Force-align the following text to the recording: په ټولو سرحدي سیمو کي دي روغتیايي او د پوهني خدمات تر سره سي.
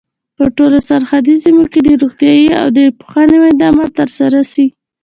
په 0.37 0.45
ټولو 0.57 0.77
سرحدي 0.87 1.35
سیمو 1.43 1.63
کي 1.71 1.79
دي 1.85 1.93
روغتیايي 2.01 2.47
او 2.61 2.67
د 2.77 2.79
پوهني 2.99 3.37
خدمات 3.45 3.89
تر 3.99 4.09
سره 4.19 4.39
سي. 4.51 4.65